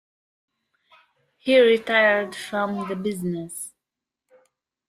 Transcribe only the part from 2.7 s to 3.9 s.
the business.